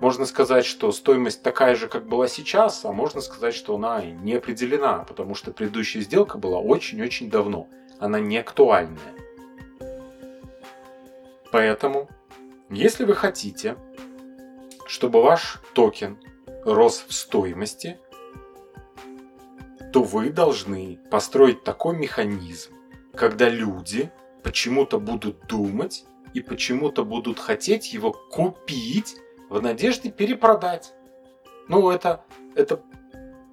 Можно 0.00 0.26
сказать, 0.26 0.64
что 0.64 0.92
стоимость 0.92 1.42
такая 1.42 1.74
же, 1.74 1.88
как 1.88 2.06
была 2.06 2.28
сейчас, 2.28 2.84
а 2.84 2.92
можно 2.92 3.20
сказать, 3.20 3.54
что 3.54 3.74
она 3.74 4.04
не 4.04 4.34
определена, 4.34 4.98
потому 4.98 5.34
что 5.34 5.50
предыдущая 5.50 6.02
сделка 6.02 6.38
была 6.38 6.60
очень-очень 6.60 7.30
давно 7.30 7.66
она 7.98 8.20
не 8.20 8.38
актуальная. 8.38 9.14
Поэтому, 11.52 12.08
если 12.70 13.04
вы 13.04 13.14
хотите, 13.14 13.76
чтобы 14.86 15.22
ваш 15.22 15.60
токен 15.74 16.18
рос 16.64 17.04
в 17.06 17.12
стоимости, 17.12 17.98
то 19.92 20.02
вы 20.02 20.30
должны 20.30 20.98
построить 21.10 21.64
такой 21.64 21.96
механизм, 21.96 22.72
когда 23.14 23.48
люди 23.48 24.10
почему-то 24.42 24.98
будут 24.98 25.46
думать 25.46 26.04
и 26.34 26.40
почему-то 26.40 27.04
будут 27.04 27.38
хотеть 27.38 27.92
его 27.92 28.12
купить 28.12 29.16
в 29.48 29.62
надежде 29.62 30.10
перепродать. 30.10 30.92
Ну, 31.68 31.90
это, 31.90 32.24
это 32.54 32.82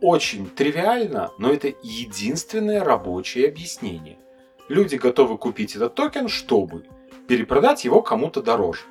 очень 0.01 0.49
тривиально, 0.49 1.31
но 1.37 1.51
это 1.51 1.69
единственное 1.81 2.83
рабочее 2.83 3.47
объяснение 3.47 4.19
люди 4.67 4.95
готовы 4.95 5.37
купить 5.37 5.75
этот 5.75 5.95
токен, 5.95 6.27
чтобы 6.27 6.85
перепродать 7.27 7.85
его 7.85 8.01
кому-то 8.01 8.41
дороже. 8.41 8.81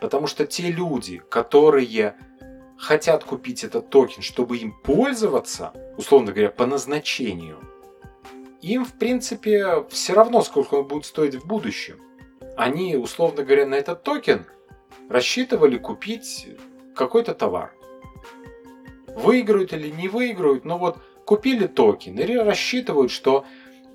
Потому 0.00 0.26
что 0.26 0.46
те 0.46 0.70
люди, 0.70 1.22
которые 1.28 2.14
хотят 2.78 3.24
купить 3.24 3.64
этот 3.64 3.90
токен, 3.90 4.22
чтобы 4.22 4.56
им 4.56 4.72
пользоваться, 4.82 5.72
условно 5.96 6.32
говоря, 6.32 6.50
по 6.50 6.66
назначению, 6.66 7.58
им, 8.62 8.84
в 8.84 8.92
принципе, 8.92 9.84
все 9.90 10.14
равно, 10.14 10.42
сколько 10.42 10.74
он 10.74 10.86
будет 10.86 11.04
стоить 11.04 11.34
в 11.34 11.46
будущем. 11.46 11.98
Они, 12.56 12.96
условно 12.96 13.42
говоря, 13.42 13.66
на 13.66 13.74
этот 13.74 14.02
токен 14.02 14.46
рассчитывали 15.08 15.78
купить 15.78 16.46
какой-то 16.94 17.34
товар. 17.34 17.74
Выиграют 19.08 19.72
или 19.72 19.88
не 19.88 20.08
выиграют, 20.08 20.64
но 20.64 20.78
вот 20.78 20.98
купили 21.24 21.66
токен 21.66 22.18
и 22.18 22.36
рассчитывают, 22.36 23.10
что 23.10 23.44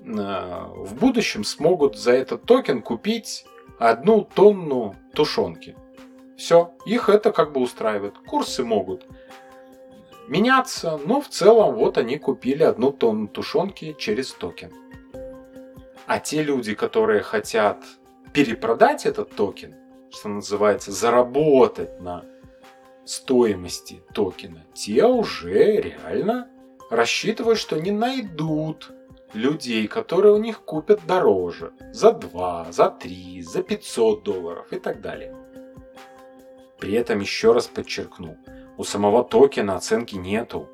в 0.06 0.94
будущем 0.94 1.42
смогут 1.42 1.98
за 1.98 2.12
этот 2.12 2.44
токен 2.44 2.80
купить 2.80 3.44
одну 3.78 4.22
тонну 4.22 4.94
тушенки. 5.12 5.76
Все, 6.36 6.72
их 6.84 7.08
это 7.08 7.32
как 7.32 7.52
бы 7.52 7.60
устраивает. 7.60 8.14
Курсы 8.26 8.62
могут 8.62 9.04
меняться, 10.28 11.00
но 11.04 11.20
в 11.20 11.28
целом 11.28 11.74
вот 11.74 11.98
они 11.98 12.18
купили 12.18 12.62
одну 12.62 12.92
тонну 12.92 13.26
тушенки 13.26 13.96
через 13.98 14.32
токен. 14.32 14.72
А 16.06 16.20
те 16.20 16.42
люди, 16.42 16.74
которые 16.74 17.22
хотят 17.22 17.82
перепродать 18.32 19.06
этот 19.06 19.34
токен, 19.34 19.74
что 20.10 20.28
называется, 20.28 20.92
заработать 20.92 22.00
на 22.00 22.24
стоимости 23.04 24.02
токена, 24.14 24.64
те 24.72 25.04
уже 25.04 25.80
реально 25.80 26.48
рассчитывают, 26.90 27.58
что 27.58 27.80
не 27.80 27.90
найдут 27.90 28.92
людей, 29.36 29.86
которые 29.86 30.34
у 30.34 30.38
них 30.38 30.60
купят 30.60 31.00
дороже, 31.06 31.72
за 31.92 32.12
2, 32.12 32.72
за 32.72 32.90
3, 32.90 33.42
за 33.42 33.62
500 33.62 34.24
долларов 34.24 34.72
и 34.72 34.78
так 34.78 35.00
далее. 35.00 35.36
При 36.78 36.94
этом 36.94 37.20
еще 37.20 37.52
раз 37.52 37.66
подчеркну, 37.66 38.36
у 38.76 38.84
самого 38.84 39.24
токена 39.24 39.76
оценки 39.76 40.14
нету. 40.16 40.68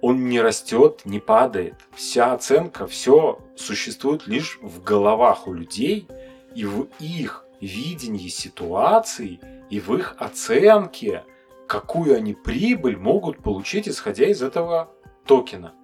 Он 0.00 0.28
не 0.28 0.40
растет, 0.40 1.02
не 1.04 1.18
падает. 1.18 1.74
Вся 1.94 2.32
оценка, 2.32 2.86
все 2.86 3.40
существует 3.56 4.28
лишь 4.28 4.58
в 4.62 4.82
головах 4.82 5.48
у 5.48 5.52
людей 5.52 6.06
и 6.54 6.64
в 6.64 6.86
их 7.00 7.44
видении 7.60 8.28
ситуации 8.28 9.40
и 9.70 9.80
в 9.80 9.94
их 9.94 10.14
оценке, 10.18 11.24
какую 11.66 12.16
они 12.16 12.34
прибыль 12.34 12.96
могут 12.96 13.42
получить, 13.42 13.88
исходя 13.88 14.26
из 14.26 14.40
этого 14.40 14.90
токена. 15.26 15.74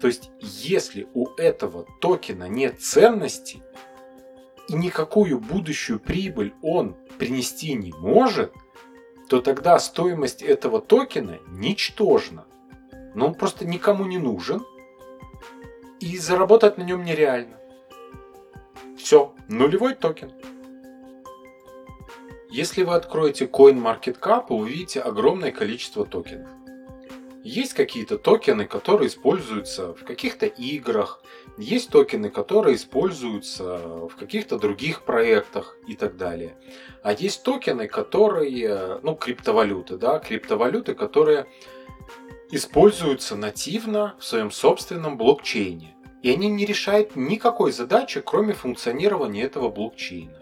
То 0.00 0.06
есть, 0.06 0.30
если 0.40 1.08
у 1.14 1.26
этого 1.36 1.86
токена 2.00 2.48
нет 2.48 2.80
ценности 2.80 3.62
и 4.68 4.74
никакую 4.74 5.40
будущую 5.40 5.98
прибыль 5.98 6.54
он 6.62 6.96
принести 7.18 7.74
не 7.74 7.92
может, 7.92 8.52
то 9.28 9.40
тогда 9.40 9.78
стоимость 9.78 10.42
этого 10.42 10.80
токена 10.80 11.38
ничтожна. 11.48 12.46
Но 13.14 13.26
он 13.28 13.34
просто 13.34 13.66
никому 13.66 14.04
не 14.04 14.18
нужен, 14.18 14.64
и 16.00 16.16
заработать 16.18 16.78
на 16.78 16.82
нем 16.82 17.04
нереально. 17.04 17.56
Все, 18.96 19.34
нулевой 19.48 19.94
токен. 19.94 20.32
Если 22.50 22.82
вы 22.82 22.94
откроете 22.94 23.46
CoinMarketCap, 23.46 24.46
вы 24.48 24.56
увидите 24.56 25.00
огромное 25.00 25.50
количество 25.50 26.06
токенов. 26.06 26.48
Есть 27.44 27.74
какие-то 27.74 28.18
токены, 28.18 28.66
которые 28.66 29.08
используются 29.08 29.94
в 29.94 30.04
каких-то 30.04 30.46
играх, 30.46 31.22
есть 31.56 31.90
токены, 31.90 32.30
которые 32.30 32.76
используются 32.76 33.78
в 33.78 34.16
каких-то 34.16 34.58
других 34.58 35.02
проектах 35.02 35.76
и 35.86 35.94
так 35.94 36.16
далее. 36.16 36.56
А 37.02 37.12
есть 37.12 37.44
токены, 37.44 37.86
которые, 37.88 38.98
ну, 39.02 39.14
криптовалюты, 39.14 39.96
да, 39.96 40.18
криптовалюты, 40.18 40.94
которые 40.94 41.46
используются 42.50 43.36
нативно 43.36 44.16
в 44.18 44.24
своем 44.24 44.50
собственном 44.50 45.16
блокчейне. 45.16 45.94
И 46.22 46.32
они 46.32 46.48
не 46.48 46.66
решают 46.66 47.14
никакой 47.14 47.70
задачи, 47.70 48.20
кроме 48.20 48.52
функционирования 48.52 49.42
этого 49.42 49.68
блокчейна. 49.68 50.40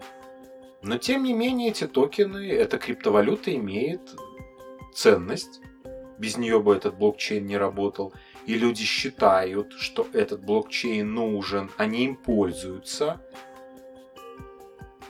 Но 0.81 0.97
тем 0.97 1.23
не 1.23 1.33
менее 1.33 1.69
эти 1.69 1.85
токены, 1.85 2.49
эта 2.49 2.77
криптовалюта 2.77 3.53
имеет 3.55 4.01
ценность, 4.93 5.61
без 6.17 6.37
нее 6.37 6.59
бы 6.59 6.75
этот 6.75 6.97
блокчейн 6.97 7.45
не 7.45 7.57
работал. 7.57 8.13
И 8.45 8.55
люди 8.55 8.83
считают, 8.83 9.73
что 9.73 10.07
этот 10.13 10.43
блокчейн 10.43 11.11
нужен, 11.11 11.69
они 11.77 12.05
им 12.05 12.15
пользуются. 12.15 13.21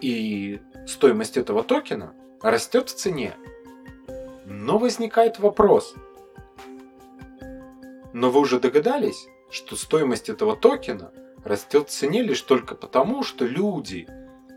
И 0.01 0.59
стоимость 0.85 1.37
этого 1.37 1.63
токена 1.63 2.13
растет 2.41 2.89
в 2.89 2.95
цене. 2.95 3.35
Но 4.45 4.77
возникает 4.77 5.39
вопрос. 5.39 5.95
Но 8.13 8.31
вы 8.31 8.39
уже 8.39 8.59
догадались, 8.59 9.27
что 9.49 9.75
стоимость 9.75 10.29
этого 10.29 10.55
токена 10.55 11.11
растет 11.43 11.89
в 11.89 11.91
цене 11.91 12.21
лишь 12.21 12.41
только 12.41 12.75
потому, 12.75 13.23
что 13.23 13.45
люди 13.45 14.07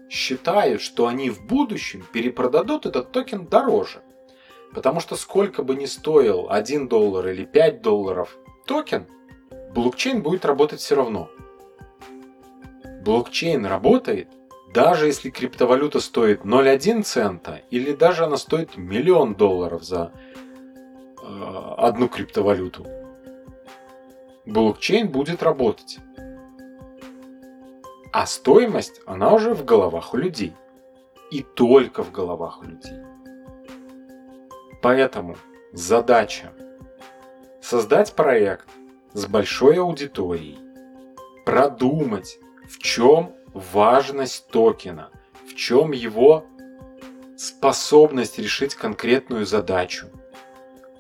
считают, 0.08 0.82
что 0.82 1.06
они 1.06 1.30
в 1.30 1.46
будущем 1.46 2.04
перепродадут 2.12 2.86
этот 2.86 3.12
токен 3.12 3.46
дороже. 3.46 4.02
Потому 4.72 5.00
что 5.00 5.16
сколько 5.16 5.62
бы 5.62 5.74
ни 5.74 5.86
стоил 5.86 6.46
1 6.50 6.88
доллар 6.88 7.28
или 7.28 7.44
5 7.44 7.82
долларов 7.82 8.36
токен, 8.66 9.06
блокчейн 9.74 10.22
будет 10.22 10.44
работать 10.44 10.80
все 10.80 10.94
равно. 10.94 11.28
Блокчейн 13.02 13.66
работает, 13.66 14.28
даже 14.72 15.06
если 15.06 15.30
криптовалюта 15.30 16.00
стоит 16.00 16.42
0,1 16.42 17.02
цента 17.02 17.62
или 17.70 17.92
даже 17.92 18.24
она 18.24 18.36
стоит 18.36 18.76
миллион 18.76 19.34
долларов 19.34 19.82
за 19.82 20.12
э, 21.20 21.74
одну 21.78 22.08
криптовалюту. 22.08 22.86
Блокчейн 24.46 25.08
будет 25.08 25.42
работать. 25.42 25.98
А 28.12 28.26
стоимость, 28.26 29.00
она 29.06 29.32
уже 29.32 29.54
в 29.54 29.64
головах 29.64 30.14
у 30.14 30.16
людей. 30.16 30.52
И 31.30 31.42
только 31.42 32.02
в 32.02 32.10
головах 32.10 32.60
у 32.60 32.64
людей. 32.64 33.09
Поэтому 34.82 35.36
задача 35.72 36.52
создать 37.60 38.14
проект 38.14 38.66
с 39.12 39.26
большой 39.26 39.78
аудиторией, 39.78 40.58
продумать, 41.44 42.38
в 42.68 42.78
чем 42.78 43.34
важность 43.52 44.48
токена, 44.48 45.10
в 45.46 45.54
чем 45.54 45.92
его 45.92 46.46
способность 47.36 48.38
решить 48.38 48.74
конкретную 48.74 49.44
задачу, 49.44 50.06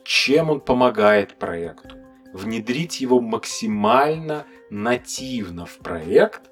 чем 0.04 0.50
он 0.50 0.60
помогает 0.60 1.34
проекту, 1.34 1.96
внедрить 2.32 3.00
его 3.00 3.20
максимально 3.20 4.44
нативно 4.68 5.66
в 5.66 5.78
проект 5.78 6.42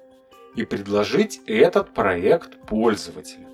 и 0.55 0.63
предложить 0.63 1.41
этот 1.45 1.93
проект 1.93 2.59
пользователю. 2.65 3.47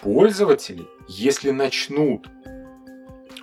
Пользователи, 0.00 0.86
если 1.08 1.50
начнут 1.50 2.28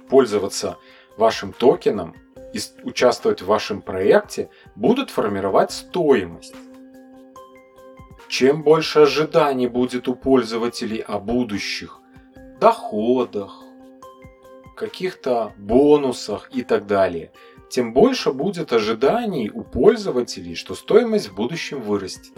пользоваться 0.07 0.77
вашим 1.17 1.51
токеном 1.51 2.15
и 2.53 2.59
участвовать 2.83 3.41
в 3.41 3.47
вашем 3.47 3.81
проекте, 3.81 4.49
будут 4.75 5.09
формировать 5.09 5.71
стоимость. 5.71 6.55
Чем 8.27 8.63
больше 8.63 8.99
ожиданий 8.99 9.67
будет 9.67 10.07
у 10.07 10.15
пользователей 10.15 10.99
о 10.99 11.19
будущих 11.19 11.99
доходах, 12.59 13.61
каких-то 14.75 15.53
бонусах 15.57 16.49
и 16.53 16.63
так 16.63 16.85
далее, 16.85 17.31
тем 17.69 17.93
больше 17.93 18.31
будет 18.31 18.73
ожиданий 18.73 19.49
у 19.49 19.63
пользователей, 19.63 20.55
что 20.55 20.75
стоимость 20.75 21.29
в 21.29 21.35
будущем 21.35 21.81
вырастет. 21.81 22.33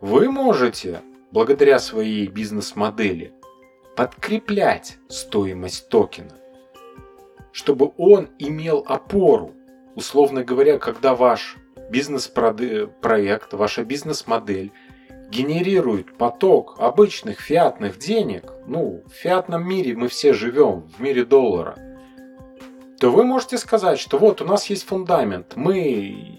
Вы 0.00 0.30
можете, 0.30 1.00
благодаря 1.30 1.78
своей 1.78 2.26
бизнес-модели, 2.26 3.32
подкреплять 3.96 4.98
стоимость 5.08 5.88
токена, 5.88 6.36
чтобы 7.52 7.92
он 7.96 8.28
имел 8.38 8.84
опору. 8.86 9.54
Условно 9.94 10.42
говоря, 10.44 10.78
когда 10.78 11.14
ваш 11.14 11.56
бизнес-проект, 11.90 13.52
ваша 13.52 13.84
бизнес-модель 13.84 14.72
генерирует 15.28 16.16
поток 16.16 16.76
обычных 16.78 17.40
фиатных 17.40 17.98
денег, 17.98 18.52
ну, 18.66 19.02
в 19.06 19.12
фиатном 19.12 19.66
мире 19.66 19.94
мы 19.94 20.08
все 20.08 20.32
живем, 20.32 20.88
в 20.96 21.00
мире 21.00 21.24
доллара, 21.24 21.76
то 22.98 23.10
вы 23.10 23.24
можете 23.24 23.58
сказать, 23.58 23.98
что 23.98 24.18
вот 24.18 24.40
у 24.40 24.44
нас 24.44 24.66
есть 24.66 24.86
фундамент, 24.86 25.56
мы 25.56 26.38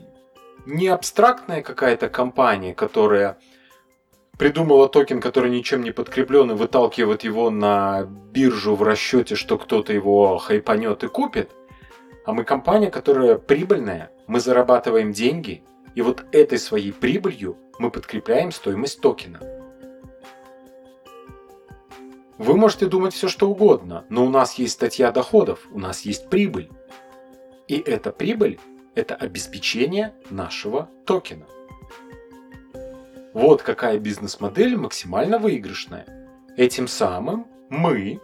не 0.65 0.87
абстрактная 0.87 1.61
какая-то 1.61 2.09
компания, 2.09 2.73
которая 2.73 3.37
придумала 4.37 4.89
токен, 4.89 5.21
который 5.21 5.51
ничем 5.51 5.83
не 5.83 5.91
подкреплен 5.91 6.51
и 6.51 6.55
выталкивает 6.55 7.23
его 7.23 7.49
на 7.49 8.03
биржу 8.03 8.75
в 8.75 8.83
расчете, 8.83 9.35
что 9.35 9.57
кто-то 9.57 9.93
его 9.93 10.37
хайпанет 10.37 11.03
и 11.03 11.07
купит, 11.07 11.51
а 12.25 12.33
мы 12.33 12.43
компания, 12.43 12.89
которая 12.89 13.37
прибыльная, 13.37 14.11
мы 14.27 14.39
зарабатываем 14.39 15.11
деньги, 15.11 15.63
и 15.95 16.01
вот 16.01 16.25
этой 16.31 16.57
своей 16.57 16.91
прибылью 16.91 17.57
мы 17.79 17.91
подкрепляем 17.91 18.51
стоимость 18.51 19.01
токена. 19.01 19.39
Вы 22.37 22.57
можете 22.57 22.87
думать 22.87 23.13
все 23.13 23.27
что 23.27 23.49
угодно, 23.49 24.05
но 24.09 24.25
у 24.25 24.29
нас 24.29 24.55
есть 24.55 24.73
статья 24.73 25.11
доходов, 25.11 25.67
у 25.71 25.79
нас 25.79 26.01
есть 26.01 26.29
прибыль. 26.29 26.69
И 27.67 27.77
эта 27.77 28.11
прибыль– 28.11 28.59
это 28.95 29.15
обеспечение 29.15 30.13
нашего 30.29 30.89
токена. 31.05 31.45
Вот 33.33 33.63
какая 33.63 33.97
бизнес-модель 33.97 34.77
максимально 34.77 35.39
выигрышная. 35.39 36.05
Этим 36.55 36.87
самым 36.87 37.47
мы 37.69 38.21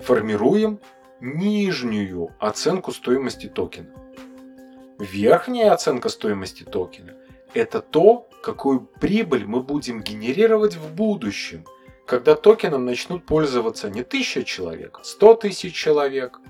формируем 0.00 0.80
нижнюю 1.20 2.30
оценку 2.38 2.92
стоимости 2.92 3.48
токена. 3.48 3.90
Верхняя 4.98 5.72
оценка 5.72 6.08
стоимости 6.08 6.62
токена– 6.62 7.14
это 7.54 7.80
то, 7.80 8.28
какую 8.42 8.80
прибыль 8.80 9.44
мы 9.44 9.62
будем 9.62 10.00
генерировать 10.00 10.76
в 10.76 10.94
будущем, 10.94 11.66
когда 12.06 12.34
токеном 12.34 12.86
начнут 12.86 13.26
пользоваться 13.26 13.90
не 13.90 14.02
тысяча 14.02 14.42
человек, 14.42 15.00
сто 15.02 15.34
тысяч 15.34 15.74
человек, 15.74 16.40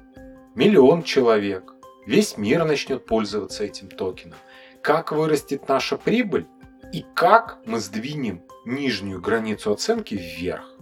миллион 0.54 1.02
человек. 1.02 1.74
Весь 2.06 2.36
мир 2.36 2.64
начнет 2.64 3.04
пользоваться 3.04 3.64
этим 3.64 3.88
токеном. 3.88 4.38
Как 4.80 5.12
вырастет 5.12 5.68
наша 5.68 5.96
прибыль, 5.96 6.46
и 6.92 7.04
как 7.14 7.58
мы 7.64 7.80
сдвинем 7.80 8.42
нижнюю 8.66 9.20
границу 9.20 9.72
оценки 9.72 10.14
вверх. 10.14 10.76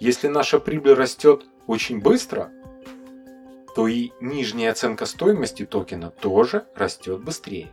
Если 0.00 0.28
наша 0.28 0.58
прибыль 0.58 0.94
растет 0.94 1.46
очень 1.66 2.00
быстро, 2.00 2.50
то 3.76 3.86
и 3.86 4.10
нижняя 4.20 4.72
оценка 4.72 5.06
стоимости 5.06 5.66
токена 5.66 6.10
тоже 6.10 6.66
растет 6.74 7.22
быстрее. 7.22 7.70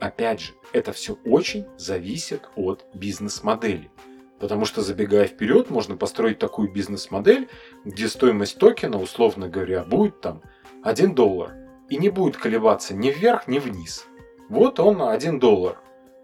Опять 0.00 0.40
же, 0.40 0.52
это 0.72 0.92
все 0.92 1.18
очень 1.24 1.66
зависит 1.76 2.48
от 2.56 2.86
бизнес-модели. 2.94 3.90
Потому 4.38 4.64
что, 4.64 4.80
забегая 4.80 5.26
вперед, 5.26 5.68
можно 5.68 5.96
построить 5.96 6.38
такую 6.38 6.72
бизнес-модель, 6.72 7.48
где 7.84 8.08
стоимость 8.08 8.58
токена, 8.58 8.98
условно 8.98 9.48
говоря, 9.48 9.84
будет 9.84 10.22
там 10.22 10.42
1 10.82 11.14
доллар. 11.14 11.54
И 11.90 11.98
не 11.98 12.08
будет 12.08 12.38
колебаться 12.38 12.94
ни 12.94 13.10
вверх, 13.10 13.46
ни 13.46 13.58
вниз. 13.58 14.06
Вот 14.50 14.80
он 14.80 15.00
1 15.00 15.38
доллар. 15.38 15.78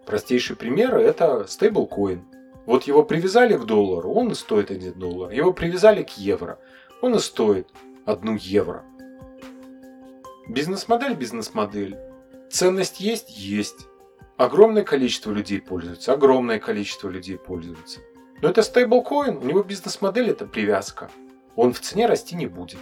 Простейший 0.05 0.57
пример– 0.57 0.95
это 0.97 1.47
стейблкоин. 1.47 2.25
Вот 2.65 2.83
его 2.83 3.03
привязали 3.03 3.55
к 3.55 3.63
доллару, 3.63 4.11
он 4.11 4.31
и 4.31 4.35
стоит 4.35 4.69
1 4.69 4.99
доллар. 4.99 5.31
Его 5.31 5.53
привязали 5.53 6.03
к 6.03 6.09
евро, 6.17 6.59
он 7.01 7.15
и 7.15 7.19
стоит 7.19 7.69
1 8.05 8.35
евро. 8.35 8.83
Бизнес-модель– 10.49 11.13
бизнес-модель. 11.15 11.95
Ценность 12.51 12.99
есть? 12.99 13.29
Есть. 13.29 13.87
Огромное 14.35 14.83
количество 14.83 15.31
людей 15.31 15.61
пользуются, 15.61 16.11
огромное 16.11 16.59
количество 16.59 17.07
людей 17.07 17.37
пользуются. 17.37 18.01
Но 18.41 18.49
это 18.49 18.61
стейблкоин, 18.61 19.37
у 19.37 19.43
него 19.43 19.63
бизнес-модель– 19.63 20.29
это 20.31 20.45
привязка. 20.45 21.09
Он 21.55 21.71
в 21.71 21.79
цене 21.79 22.07
расти 22.07 22.35
не 22.35 22.47
будет. 22.47 22.79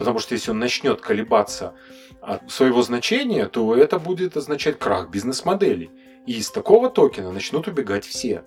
Потому 0.00 0.18
что 0.18 0.34
если 0.34 0.50
он 0.50 0.58
начнет 0.58 1.02
колебаться 1.02 1.74
от 2.22 2.50
своего 2.50 2.80
значения, 2.80 3.44
то 3.44 3.76
это 3.76 3.98
будет 3.98 4.34
означать 4.34 4.78
крах 4.78 5.10
бизнес-модели. 5.10 5.90
И 6.24 6.38
из 6.38 6.50
такого 6.50 6.88
токена 6.88 7.30
начнут 7.32 7.68
убегать 7.68 8.06
все. 8.06 8.42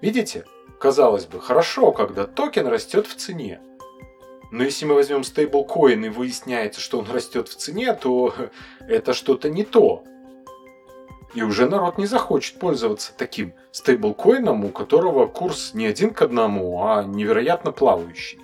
Видите? 0.00 0.44
Казалось 0.80 1.26
бы, 1.26 1.40
хорошо, 1.40 1.92
когда 1.92 2.26
токен 2.26 2.66
растет 2.66 3.06
в 3.06 3.14
цене. 3.14 3.60
Но 4.50 4.64
если 4.64 4.86
мы 4.86 4.94
возьмем 4.94 5.22
стейблкоин 5.22 6.06
и 6.06 6.08
выясняется, 6.08 6.80
что 6.80 6.98
он 6.98 7.08
растет 7.08 7.46
в 7.46 7.54
цене, 7.54 7.94
то 7.94 8.34
это 8.88 9.14
что-то 9.14 9.48
не 9.48 9.62
то. 9.62 10.02
И 11.36 11.44
уже 11.44 11.68
народ 11.68 11.96
не 11.96 12.06
захочет 12.06 12.58
пользоваться 12.58 13.12
таким 13.16 13.54
стейблкоином, 13.70 14.64
у 14.64 14.70
которого 14.70 15.28
курс 15.28 15.74
не 15.74 15.86
один 15.86 16.12
к 16.12 16.22
одному, 16.22 16.82
а 16.82 17.04
невероятно 17.04 17.70
плавающий. 17.70 18.40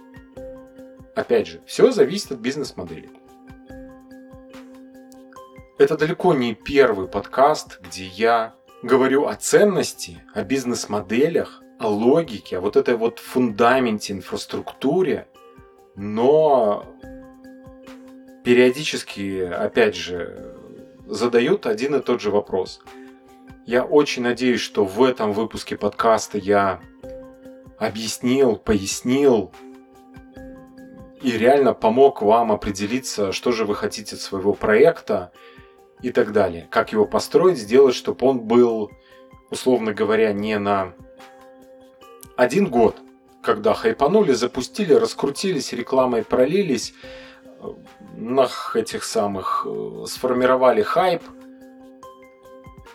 Опять 1.15 1.47
же, 1.47 1.61
все 1.67 1.91
зависит 1.91 2.33
от 2.33 2.39
бизнес-модели. 2.39 3.11
Это 5.79 5.97
далеко 5.97 6.33
не 6.33 6.55
первый 6.55 7.07
подкаст, 7.09 7.81
где 7.81 8.07
я 8.07 8.55
говорю 8.83 9.27
о 9.27 9.35
ценности, 9.35 10.23
о 10.35 10.43
бизнес-моделях, 10.43 11.63
о 11.79 11.89
логике, 11.89 12.59
о 12.59 12.61
вот 12.61 12.77
этой 12.77 12.97
вот 12.97 13.19
фундаменте, 13.19 14.15
инфраструктуре, 14.15 15.27
но 15.97 16.87
периодически, 18.45 19.43
опять 19.43 19.95
же, 19.95 20.57
задают 21.07 21.67
один 21.67 21.95
и 21.97 22.01
тот 22.01 22.21
же 22.23 22.31
вопрос. 22.31 22.81
Я 23.67 23.85
очень 23.85 24.23
надеюсь, 24.23 24.61
что 24.61 24.85
в 24.85 25.03
этом 25.03 25.33
выпуске 25.33 25.77
подкаста 25.77 26.39
я 26.39 26.81
объяснил, 27.79 28.57
пояснил, 28.57 29.53
и 31.23 31.39
реально 31.39 31.73
помог 31.73 32.21
вам 32.23 32.51
определиться, 32.53 33.33
что 33.33 33.53
же 33.53 33.65
вы 33.65 33.75
хотите 33.75 34.17
от 34.17 34.21
своего 34.21 34.55
проекта 34.55 35.33
и 36.03 36.11
так 36.11 36.33
далее. 36.33 36.67
Как 36.71 36.93
его 36.93 37.07
построить, 37.07 37.59
сделать, 37.59 37.95
чтобы 37.95 38.27
он 38.27 38.41
был, 38.41 38.91
условно 39.51 39.93
говоря, 39.95 40.33
не 40.33 40.59
на 40.59 40.95
один 42.37 42.69
год, 42.69 42.97
когда 43.43 43.75
хайпанули, 43.75 44.33
запустили, 44.33 44.95
раскрутились, 44.95 45.73
рекламой 45.73 46.25
пролились, 46.25 46.95
на 48.17 48.49
этих 48.75 49.05
самых 49.05 49.67
э, 49.69 50.05
сформировали 50.07 50.83
хайп, 50.83 51.23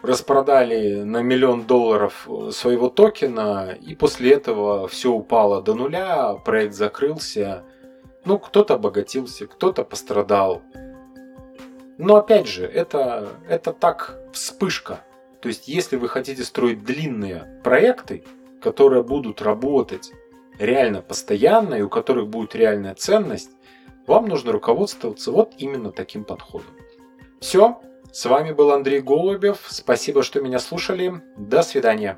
распродали 0.01 1.03
на 1.03 1.21
миллион 1.21 1.63
долларов 1.63 2.27
э, 2.27 2.51
своего 2.51 2.89
токена, 2.89 3.77
и 3.79 3.95
после 3.95 4.33
этого 4.33 4.87
все 4.89 5.11
упало 5.11 5.61
до 5.61 5.73
нуля, 5.73 6.33
проект 6.33 6.75
закрылся, 6.75 7.63
ну, 8.27 8.39
кто-то 8.39 8.75
обогатился, 8.75 9.47
кто-то 9.47 9.83
пострадал. 9.83 10.61
Но 11.97 12.17
опять 12.17 12.47
же, 12.47 12.65
это, 12.65 13.29
это 13.49 13.73
так 13.73 14.19
вспышка. 14.33 15.01
То 15.41 15.49
есть, 15.49 15.67
если 15.67 15.95
вы 15.95 16.09
хотите 16.09 16.43
строить 16.43 16.83
длинные 16.83 17.61
проекты, 17.63 18.23
которые 18.61 19.03
будут 19.03 19.41
работать 19.41 20.11
реально 20.59 21.01
постоянно 21.01 21.75
и 21.75 21.81
у 21.81 21.89
которых 21.89 22.27
будет 22.27 22.55
реальная 22.55 22.95
ценность, 22.95 23.51
Вам 24.07 24.25
нужно 24.27 24.53
руководствоваться 24.53 25.31
вот 25.31 25.53
именно 25.57 25.91
таким 25.91 26.23
подходом. 26.23 26.69
Все, 27.41 27.81
с 28.13 28.25
вами 28.25 28.53
был 28.53 28.71
Андрей 28.71 29.01
Голубев. 29.01 29.65
Спасибо, 29.67 30.23
что 30.23 30.39
меня 30.39 30.59
слушали. 30.59 31.21
До 31.35 31.61
свидания. 31.61 32.17